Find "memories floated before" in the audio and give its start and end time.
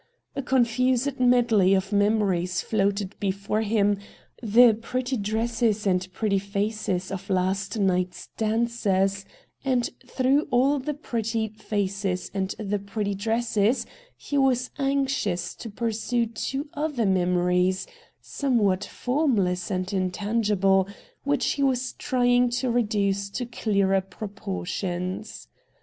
1.91-3.61